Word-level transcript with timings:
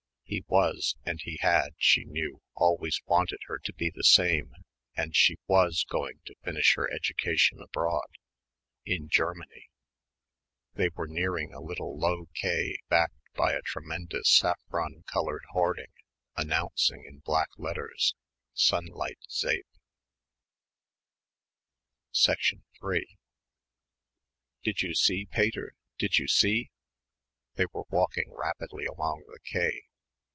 He 0.33 0.45
was 0.47 0.95
and 1.05 1.19
he 1.21 1.37
had, 1.41 1.73
she 1.77 2.05
knew, 2.05 2.41
always 2.55 3.01
wanted 3.05 3.39
her 3.47 3.59
to 3.65 3.73
be 3.73 3.89
the 3.93 4.05
same 4.05 4.53
and 4.95 5.13
she 5.13 5.35
was 5.45 5.83
going 5.83 6.21
to 6.23 6.35
finish 6.41 6.75
her 6.75 6.89
education 6.89 7.61
abroad... 7.61 8.07
in 8.85 9.09
Germany.... 9.09 9.67
They 10.73 10.87
were 10.87 11.07
nearing 11.09 11.51
a 11.53 11.59
little 11.59 11.99
low 11.99 12.27
quay 12.33 12.77
backed 12.87 13.33
by 13.33 13.51
a 13.51 13.61
tremendous 13.61 14.29
saffron 14.29 15.03
coloured 15.05 15.43
hoarding 15.49 15.91
announcing 16.37 17.03
in 17.05 17.19
black 17.19 17.49
letters 17.57 18.15
"Sunlight 18.53 19.19
Zeep." 19.29 19.65
3 22.79 23.17
"Did 24.63 24.81
you 24.81 24.93
see, 24.95 25.25
Pater; 25.25 25.73
did 25.97 26.19
you 26.19 26.29
see?" 26.29 26.69
They 27.55 27.65
were 27.73 27.83
walking 27.89 28.31
rapidly 28.31 28.85
along 28.85 29.25
the 29.27 29.39
quay. 29.43 29.81